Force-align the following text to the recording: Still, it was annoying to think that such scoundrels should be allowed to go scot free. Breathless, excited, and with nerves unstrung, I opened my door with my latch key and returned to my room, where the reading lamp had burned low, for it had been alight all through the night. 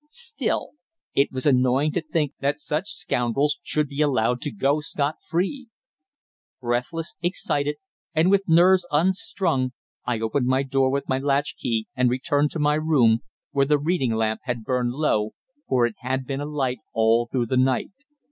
Still, 0.09 0.71
it 1.13 1.31
was 1.31 1.45
annoying 1.45 1.91
to 1.91 2.01
think 2.01 2.33
that 2.39 2.57
such 2.57 2.89
scoundrels 2.89 3.59
should 3.61 3.87
be 3.87 4.01
allowed 4.01 4.41
to 4.41 4.51
go 4.51 4.79
scot 4.79 5.17
free. 5.21 5.67
Breathless, 6.59 7.13
excited, 7.21 7.75
and 8.15 8.31
with 8.31 8.41
nerves 8.49 8.83
unstrung, 8.89 9.73
I 10.03 10.19
opened 10.19 10.47
my 10.47 10.63
door 10.63 10.89
with 10.89 11.07
my 11.07 11.19
latch 11.19 11.55
key 11.55 11.87
and 11.95 12.09
returned 12.09 12.49
to 12.53 12.57
my 12.59 12.73
room, 12.77 13.19
where 13.51 13.67
the 13.67 13.77
reading 13.77 14.13
lamp 14.15 14.39
had 14.45 14.63
burned 14.63 14.93
low, 14.93 15.33
for 15.69 15.85
it 15.85 15.93
had 15.99 16.25
been 16.25 16.41
alight 16.41 16.79
all 16.93 17.27
through 17.27 17.45
the 17.45 17.57
night. 17.57 17.91